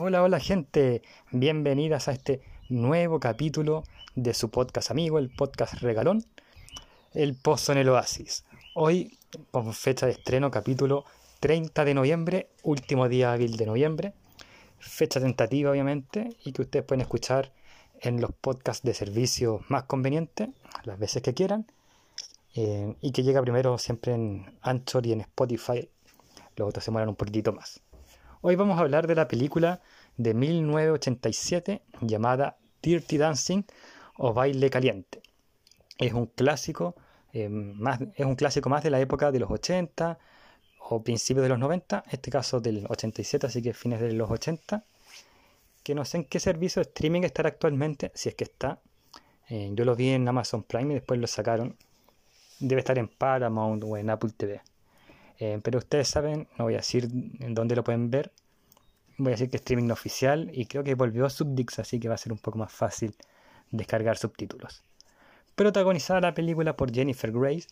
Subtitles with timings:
[0.00, 3.82] Hola, hola gente, bienvenidas a este nuevo capítulo
[4.14, 6.24] de su podcast amigo, el podcast Regalón,
[7.14, 8.44] El Pozo en el Oasis.
[8.76, 9.18] Hoy,
[9.50, 11.04] con fecha de estreno, capítulo
[11.40, 14.12] 30 de noviembre, último día hábil de noviembre,
[14.78, 17.50] fecha tentativa obviamente, y que ustedes pueden escuchar
[18.00, 20.50] en los podcasts de servicio más convenientes,
[20.84, 21.66] las veces que quieran,
[22.54, 25.88] eh, y que llega primero siempre en Anchor y en Spotify,
[26.54, 27.80] los otros se mueran un poquitito más.
[28.40, 29.80] Hoy vamos a hablar de la película
[30.16, 33.64] de 1987 llamada Dirty Dancing
[34.16, 35.20] o Baile Caliente.
[35.98, 36.94] Es un clásico,
[37.32, 40.20] eh, más, es un clásico más de la época de los 80
[40.78, 44.30] o principios de los 90, en este caso del 87, así que fines de los
[44.30, 44.84] 80,
[45.82, 48.78] que no sé en qué servicio de streaming estará actualmente, si es que está.
[49.48, 51.76] Eh, yo lo vi en Amazon Prime y después lo sacaron.
[52.60, 54.60] Debe estar en Paramount o en Apple TV.
[55.38, 57.08] Eh, pero ustedes saben, no voy a decir
[57.40, 58.32] en dónde lo pueden ver.
[59.16, 62.14] Voy a decir que streaming oficial y creo que volvió a Subdix, así que va
[62.14, 63.14] a ser un poco más fácil
[63.70, 64.82] descargar subtítulos.
[65.54, 67.66] Protagonizada la película por Jennifer Grace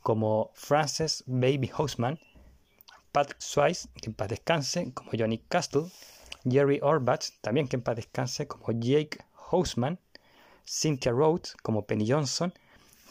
[0.00, 2.18] como Frances Baby Houseman,
[3.10, 5.90] Patrick Swayze, que en paz descanse, como Johnny Castle,
[6.48, 9.18] Jerry Orbach, también que en paz descanse, como Jake
[9.50, 9.98] Houseman,
[10.64, 12.52] Cynthia Rhodes como Penny Johnson,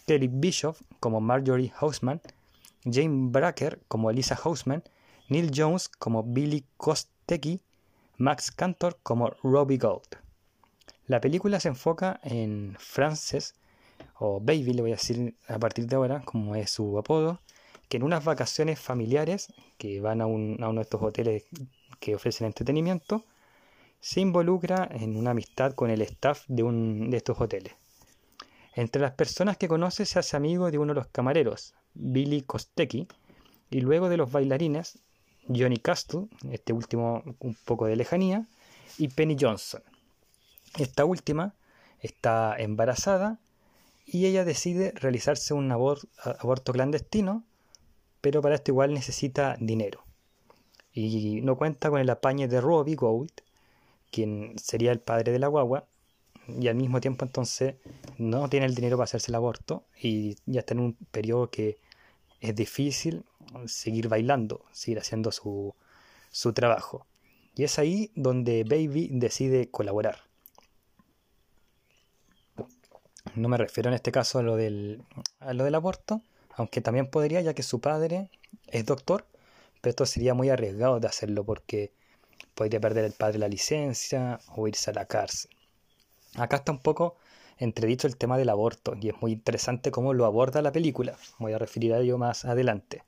[0.08, 2.22] Kelly Bishop como Marjorie Houseman,
[2.84, 4.84] Jane Bracker como Elisa Houseman,
[5.30, 7.62] Neil Jones como Billy Kostecki,
[8.18, 10.18] Max Cantor como Robbie Gold.
[11.08, 13.56] La película se enfoca en Frances,
[14.20, 17.42] o Baby le voy a decir a partir de ahora, como es su apodo,
[17.90, 21.44] que en unas vacaciones familiares, que van a, uno de estos hoteles
[22.00, 23.26] que ofrecen entretenimiento,
[24.00, 27.74] se involucra en una amistad con el staff de, un, de estos hoteles.
[28.74, 33.08] Entre las personas que conoce se hace amigo de uno de los camareros, Billy Kostecki,
[33.70, 35.00] y luego de los bailarines,
[35.48, 38.48] Johnny Castle, este último un poco de lejanía,
[38.98, 39.82] y Penny Johnson.
[40.78, 41.56] Esta última
[42.00, 43.40] está embarazada
[44.06, 47.44] y ella decide realizarse un aborto clandestino,
[48.20, 50.04] pero para esto igual necesita dinero.
[50.94, 53.32] Y no cuenta con el apañe de Robbie Gould,
[54.12, 55.88] quien sería el padre de la guagua,
[56.60, 57.76] y al mismo tiempo entonces
[58.18, 61.78] no tiene el dinero para hacerse el aborto y ya está en un periodo que
[62.40, 63.24] es difícil
[63.66, 65.76] seguir bailando, seguir haciendo su,
[66.32, 67.06] su trabajo.
[67.56, 70.20] Y es ahí donde Baby decide colaborar.
[73.36, 75.04] No me refiero en este caso a lo del,
[75.40, 76.22] a lo del aborto,
[76.56, 78.30] aunque también podría, ya que su padre
[78.68, 79.26] es doctor,
[79.82, 81.92] pero esto sería muy arriesgado de hacerlo porque
[82.56, 85.52] podría perder el padre la licencia o irse a la cárcel.
[86.36, 87.18] Acá está un poco
[87.58, 91.16] entredicho el tema del aborto y es muy interesante cómo lo aborda la película.
[91.40, 93.04] Voy a referir a ello más adelante.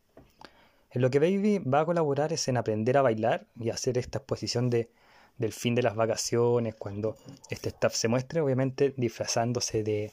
[0.91, 4.19] En lo que Baby va a colaborar es en aprender a bailar y hacer esta
[4.19, 4.89] exposición de,
[5.37, 7.17] del fin de las vacaciones, cuando
[7.49, 10.11] este staff se muestre, obviamente disfrazándose de,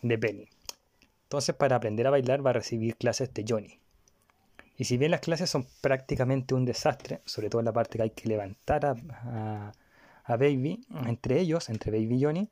[0.00, 0.48] de Penny.
[1.24, 3.78] Entonces, para aprender a bailar va a recibir clases de Johnny.
[4.78, 8.04] Y si bien las clases son prácticamente un desastre, sobre todo en la parte que
[8.04, 9.72] hay que levantar a a
[10.28, 12.50] Baby, entre ellos, entre Baby y Johnny,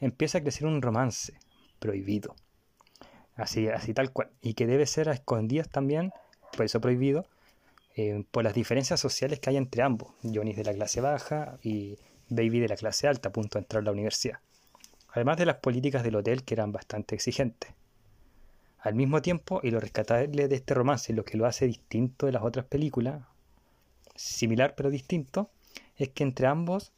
[0.00, 1.34] empieza a crecer un romance
[1.78, 2.34] prohibido.
[3.34, 4.30] Así, así tal cual.
[4.40, 6.12] Y que debe ser a escondidas también,
[6.56, 7.26] por eso prohibido,
[7.96, 10.12] eh, por las diferencias sociales que hay entre ambos.
[10.22, 11.98] Johnny es de la clase baja y
[12.28, 14.40] Baby de la clase alta, a punto de entrar a la universidad.
[15.12, 17.72] Además de las políticas del hotel que eran bastante exigentes.
[18.80, 22.32] Al mismo tiempo, y lo rescatable de este romance, lo que lo hace distinto de
[22.32, 23.22] las otras películas,
[24.14, 25.50] similar pero distinto,
[25.96, 26.92] es que entre ambos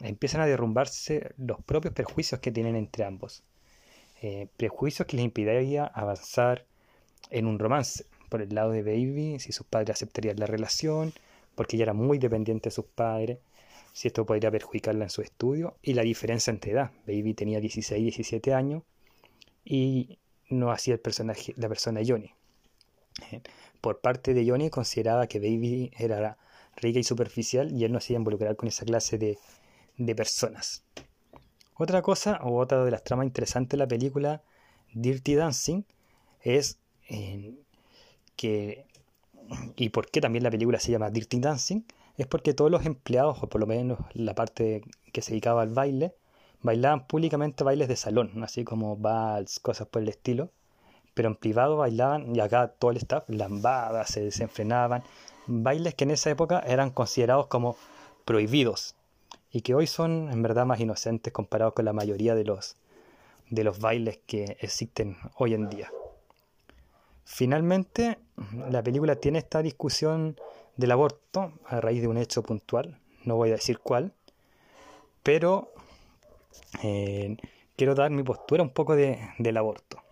[0.00, 3.42] empiezan a derrumbarse los propios prejuicios que tienen entre ambos.
[4.22, 6.64] Eh, prejuicios que les impediría avanzar
[7.30, 8.06] en un romance.
[8.28, 11.12] Por el lado de Baby, si sus padres aceptarían la relación,
[11.54, 13.38] porque ella era muy dependiente de sus padres,
[13.92, 16.92] si esto podría perjudicarla en su estudio, y la diferencia entre edad.
[17.06, 18.82] Baby tenía 16, 17 años
[19.64, 22.30] y no hacía el personaje, la persona Johnny.
[23.30, 23.42] Eh,
[23.80, 26.38] por parte de Johnny consideraba que Baby era
[26.76, 29.38] rica y superficial y él no se iba a involucrar con esa clase de
[29.96, 30.84] de personas.
[31.76, 34.42] Otra cosa, o otra de las tramas interesantes de la película
[34.92, 35.82] Dirty Dancing,
[36.40, 36.78] es
[37.08, 37.54] eh,
[38.36, 38.86] que,
[39.76, 41.82] y por qué también la película se llama Dirty Dancing,
[42.16, 45.70] es porque todos los empleados, o por lo menos la parte que se dedicaba al
[45.70, 46.14] baile,
[46.60, 50.50] bailaban públicamente bailes de salón, así como vals, cosas por el estilo,
[51.14, 55.02] pero en privado bailaban, y acá todo el staff, lambadas, se desenfrenaban,
[55.46, 57.76] bailes que en esa época eran considerados como
[58.24, 58.94] prohibidos,
[59.52, 62.76] y que hoy son en verdad más inocentes comparados con la mayoría de los,
[63.50, 65.92] de los bailes que existen hoy en día.
[67.24, 68.18] Finalmente,
[68.70, 70.36] la película tiene esta discusión
[70.76, 74.12] del aborto a raíz de un hecho puntual, no voy a decir cuál,
[75.22, 75.72] pero
[76.82, 77.36] eh,
[77.76, 80.02] quiero dar mi postura un poco de, del aborto.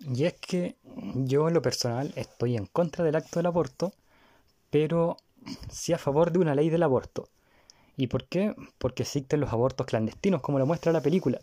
[0.00, 0.76] Y es que
[1.14, 3.92] yo en lo personal estoy en contra del acto del aborto,
[4.70, 5.16] pero
[5.70, 7.28] sí a favor de una ley del aborto.
[7.96, 8.54] ¿Y por qué?
[8.78, 11.40] Porque existen los abortos clandestinos, como lo muestra la película.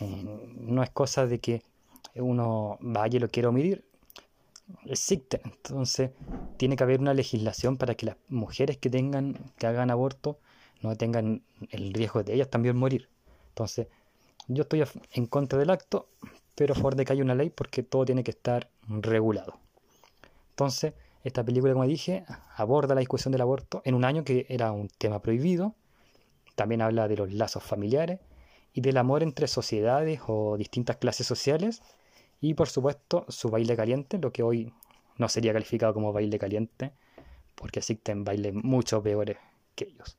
[0.00, 0.24] Eh,
[0.56, 1.62] no es cosa de que
[2.16, 3.84] uno vaya y lo quiera omitir.
[4.86, 5.40] Existe.
[5.44, 6.10] Entonces,
[6.56, 10.38] tiene que haber una legislación para que las mujeres que tengan, que hagan aborto,
[10.82, 13.08] no tengan el riesgo de ellas también morir.
[13.50, 13.86] Entonces,
[14.48, 16.08] yo estoy en contra del acto,
[16.54, 19.58] pero a favor de que haya una ley porque todo tiene que estar regulado.
[20.50, 20.94] Entonces,
[21.24, 22.24] esta película, como dije,
[22.56, 25.74] aborda la discusión del aborto en un año que era un tema prohibido.
[26.54, 28.20] También habla de los lazos familiares
[28.72, 31.82] y del amor entre sociedades o distintas clases sociales.
[32.40, 34.72] Y por supuesto, su baile caliente, lo que hoy
[35.16, 36.92] no sería calificado como baile caliente,
[37.54, 39.38] porque existen bailes mucho peores
[39.74, 40.16] que ellos.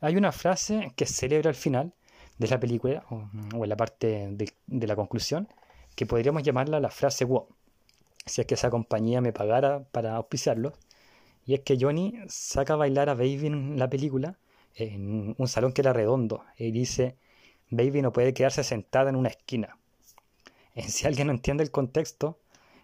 [0.00, 1.92] Hay una frase que celebra al final
[2.38, 5.48] de la película, o, en la parte de, la conclusión,
[5.94, 7.46] que podríamos llamarla la frase wow,
[8.24, 10.72] si es que esa compañía me pagara para auspiciarlo,
[11.44, 14.38] y es que Johnny saca a bailar a Baby en la película,
[14.74, 17.16] en un salón que era redondo, y dice,
[17.70, 19.76] Baby no puede quedarse sentada en una esquina.
[20.74, 22.38] En si alguien no entiende el contexto,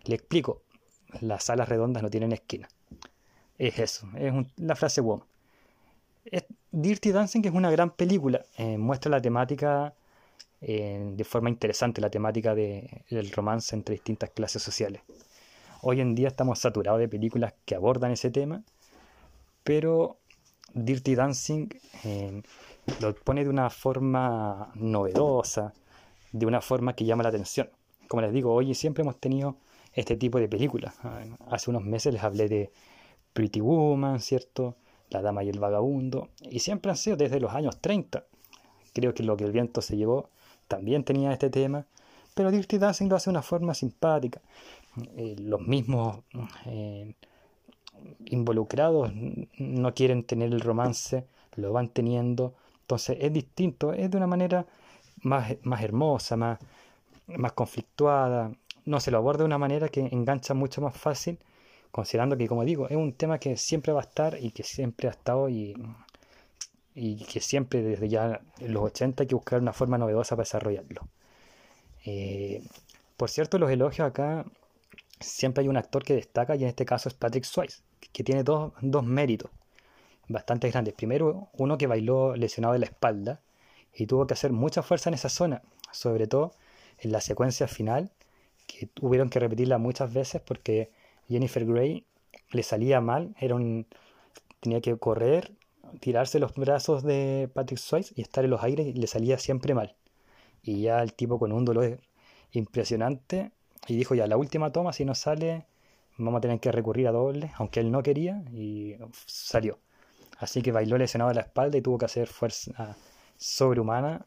[0.05, 0.63] le explico,
[1.21, 2.69] las salas redondas no tienen esquina.
[3.59, 5.25] Es eso, es la frase wow.
[6.73, 9.95] Dirty Dancing es una gran película, eh, muestra la temática
[10.61, 15.01] eh, de forma interesante, la temática del romance entre distintas clases sociales.
[15.81, 18.63] Hoy en día estamos saturados de películas que abordan ese tema,
[19.65, 20.19] pero
[20.77, 21.69] Dirty Dancing
[22.05, 22.43] eh,
[23.01, 25.73] lo pone de una forma novedosa,
[26.33, 27.71] de una forma que llama la atención.
[28.09, 29.57] Como les digo, hoy siempre hemos tenido
[29.95, 30.95] este tipo de películas.
[31.49, 32.71] Hace unos meses les hablé de
[33.33, 34.77] Pretty Woman, ¿cierto?
[35.09, 38.27] La Dama y el Vagabundo, y siempre han sido desde los años 30.
[38.93, 40.29] Creo que lo que el viento se llevó
[40.69, 41.87] también tenía este tema,
[42.35, 44.43] pero Dirty Dancing lo hace de una forma simpática.
[45.17, 46.19] Eh, los mismos
[46.67, 47.15] eh,
[48.25, 49.13] involucrados
[49.59, 51.27] no quieren tener el romance,
[51.57, 54.67] lo van teniendo, entonces es distinto, es de una manera
[55.23, 56.59] más, más hermosa, más,
[57.27, 58.53] más conflictuada,
[58.85, 61.39] no se lo aborda de una manera que engancha mucho más fácil
[61.97, 65.09] considerando que, como digo, es un tema que siempre va a estar y que siempre
[65.09, 65.75] ha estado y,
[66.95, 71.09] y que siempre desde ya los 80 hay que buscar una forma novedosa para desarrollarlo.
[72.05, 72.63] Eh,
[73.17, 74.45] por cierto, los elogios acá
[75.21, 77.83] siempre hay un actor que destaca y en este caso es Patrick Swayze,
[78.13, 79.51] que tiene dos, dos méritos
[80.29, 80.95] bastante grandes.
[80.95, 83.41] Primero, uno que bailó lesionado de la espalda
[83.95, 86.53] y tuvo que hacer mucha fuerza en esa zona, sobre todo
[86.99, 88.11] en la secuencia final,
[88.67, 90.91] que tuvieron que repetirla muchas veces porque
[91.29, 92.05] Jennifer Grey
[92.51, 93.57] le salía mal, era
[94.61, 95.53] tenía que correr,
[96.01, 99.75] tirarse los brazos de Patrick Swayze y estar en los aires y le salía siempre
[99.75, 99.95] mal.
[100.63, 102.01] Y ya el tipo con un dolor
[102.53, 103.53] impresionante
[103.87, 105.67] y dijo ya la última toma si no sale
[106.19, 108.95] vamos a tener que recurrir a doble, aunque él no quería y
[109.27, 109.79] salió.
[110.39, 112.97] Así que bailó lesionado de la espalda y tuvo que hacer fuerza
[113.37, 114.25] sobrehumana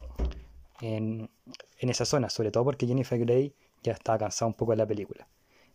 [0.80, 1.30] en,
[1.78, 4.86] en esa zona, sobre todo porque Jennifer Grey ya estaba cansada un poco de la
[4.86, 5.26] película.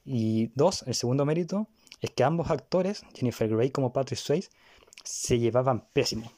[0.04, 1.68] Y dos, el segundo mérito
[2.02, 4.50] es que ambos actores, Jennifer Grey como Patrick Swayze,
[5.04, 6.32] se llevaban pésimo.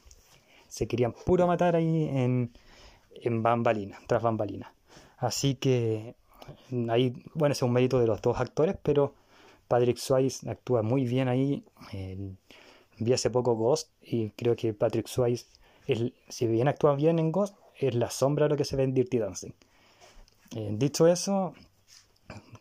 [0.67, 2.51] Se querían puro matar ahí en,
[3.11, 4.73] en bambalina, tras bambalina.
[5.17, 6.15] Así que
[6.89, 9.13] ahí, bueno, es un mérito de los dos actores, pero
[9.67, 11.63] Patrick Swayze actúa muy bien ahí.
[12.99, 15.45] vi hace poco Ghost y creo que Patrick Swayze,
[16.29, 18.93] si bien actúa bien en Ghost, es la sombra de lo que se ve en
[18.93, 19.51] Dirty Dancing.
[20.55, 21.53] Eh, dicho eso,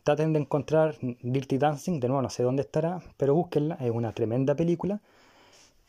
[0.03, 4.13] traten de encontrar Dirty Dancing, de nuevo no sé dónde estará, pero búsquenla, es una
[4.13, 5.01] tremenda película.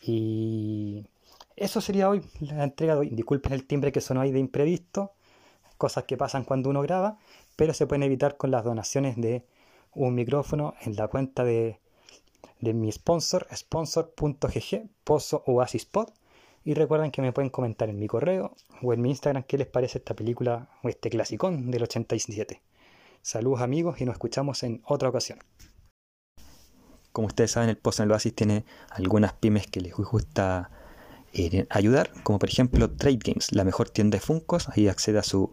[0.02, 1.04] Y
[1.56, 3.10] eso sería hoy la entrega de hoy.
[3.10, 5.12] Disculpen el timbre que sonó ahí de imprevisto,
[5.76, 7.18] cosas que pasan cuando uno graba,
[7.58, 9.44] pero se pueden evitar con las donaciones de
[9.92, 11.80] un micrófono en la cuenta de,
[12.60, 16.10] de mi sponsor, sponsor.gg, Pozo Oasis Pod.
[16.64, 19.66] Y recuerden que me pueden comentar en mi correo o en mi Instagram qué les
[19.66, 22.62] parece esta película o este clasicón del 87.
[23.22, 25.40] Saludos amigos y nos escuchamos en otra ocasión.
[27.10, 30.70] Como ustedes saben, el Pozo en el Oasis tiene algunas pymes que les gusta
[31.32, 34.68] eh, ayudar, como por ejemplo Trade Games, la mejor tienda de Funcos.
[34.68, 35.52] Ahí accede a su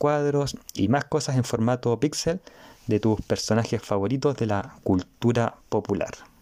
[0.00, 2.40] cuadros y más cosas en formato pixel
[2.86, 6.29] de tus personajes favoritos de la cultura popular.